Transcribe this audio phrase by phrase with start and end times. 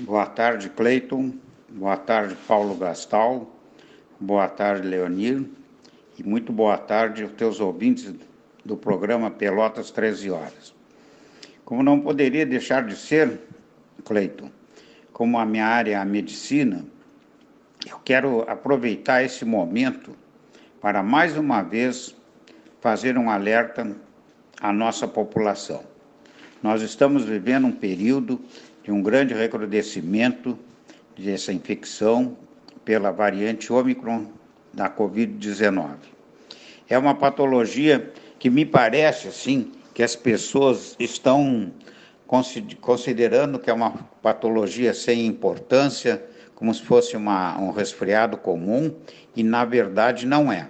[0.00, 1.34] Boa tarde, Cleiton.
[1.68, 3.54] Boa tarde, Paulo Gastal.
[4.18, 5.44] Boa tarde, Leonir.
[6.18, 8.14] E muito boa tarde aos teus ouvintes
[8.64, 10.74] do programa Pelotas 13 Horas.
[11.66, 13.40] Como não poderia deixar de ser,
[14.02, 14.50] Cleiton,
[15.12, 16.82] como a minha área é a medicina,
[17.86, 20.16] eu quero aproveitar esse momento
[20.80, 22.16] para mais uma vez
[22.80, 23.94] fazer um alerta
[24.62, 25.84] à nossa população.
[26.62, 28.40] Nós estamos vivendo um período
[28.82, 30.58] de um grande recrudescimento
[31.16, 32.36] dessa infecção
[32.84, 34.26] pela variante Omicron
[34.72, 35.96] da Covid-19.
[36.88, 41.70] É uma patologia que me parece, assim, que as pessoas estão
[42.80, 46.24] considerando que é uma patologia sem importância,
[46.54, 48.94] como se fosse uma, um resfriado comum,
[49.36, 50.68] e na verdade não é.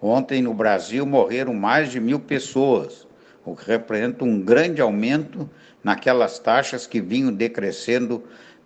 [0.00, 3.07] Ontem no Brasil morreram mais de mil pessoas,
[3.50, 5.48] o que representa um grande aumento
[5.82, 8.22] naquelas taxas que vinham decrescendo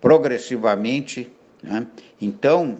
[0.00, 1.30] progressivamente.
[1.62, 1.86] Né?
[2.20, 2.78] Então,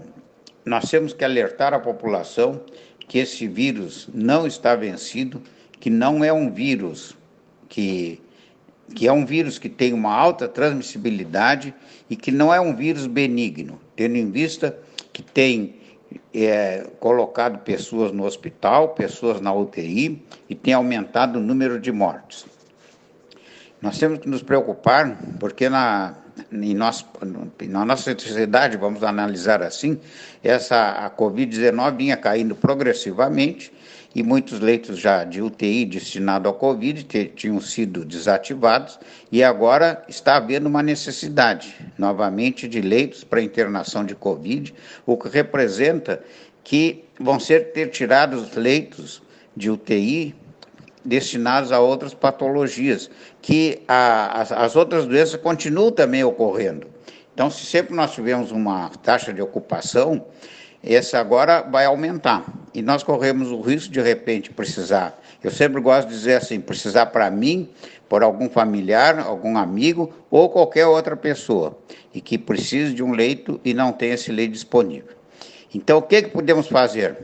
[0.64, 2.60] nós temos que alertar a população
[3.06, 5.42] que esse vírus não está vencido,
[5.78, 7.16] que não é um vírus
[7.68, 8.20] que
[8.94, 11.74] que é um vírus que tem uma alta transmissibilidade
[12.08, 14.78] e que não é um vírus benigno, tendo em vista
[15.10, 15.76] que tem
[16.32, 22.46] é, colocado pessoas no hospital, pessoas na UTI e tem aumentado o número de mortes.
[23.80, 26.14] Nós temos que nos preocupar, porque na,
[26.52, 27.06] em nosso,
[27.68, 29.98] na nossa sociedade, vamos analisar assim,
[30.42, 33.72] essa a Covid-19 vinha caindo progressivamente
[34.14, 37.04] e muitos leitos já de UTI destinados ao Covid
[37.34, 38.98] tinham sido desativados
[39.30, 44.72] e agora está havendo uma necessidade novamente de leitos para internação de Covid,
[45.04, 46.22] o que representa
[46.62, 49.20] que vão ser ter tirados leitos
[49.56, 50.34] de UTI
[51.04, 53.10] destinados a outras patologias,
[53.42, 56.86] que a, as, as outras doenças continuam também ocorrendo.
[57.32, 60.24] Então, se sempre nós tivermos uma taxa de ocupação
[60.86, 62.44] esse agora vai aumentar.
[62.74, 65.18] E nós corremos o risco de, de repente, precisar.
[65.42, 67.70] Eu sempre gosto de dizer assim: precisar para mim,
[68.06, 71.78] por algum familiar, algum amigo ou qualquer outra pessoa,
[72.12, 75.14] e que precise de um leito e não tem esse leito disponível.
[75.74, 77.16] Então, o que, que podemos fazer?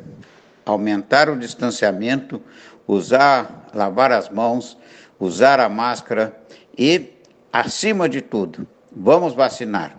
[0.65, 2.41] Aumentar o distanciamento,
[2.87, 4.77] usar, lavar as mãos,
[5.19, 6.35] usar a máscara
[6.77, 7.11] e,
[7.53, 9.97] acima de tudo, vamos vacinar.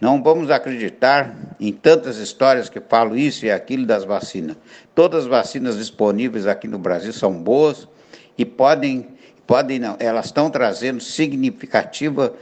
[0.00, 4.56] Não vamos acreditar em tantas histórias que falam isso e aquilo das vacinas.
[4.94, 7.88] Todas as vacinas disponíveis aqui no Brasil são boas
[8.36, 9.08] e podem,
[9.46, 12.34] podem não, elas estão trazendo significativa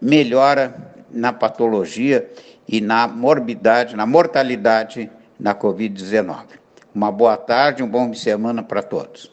[0.00, 0.74] melhora
[1.10, 2.28] na patologia
[2.66, 6.44] e na morbidade, na mortalidade da Covid-19.
[6.92, 9.30] Uma boa tarde, um bom semana para todos.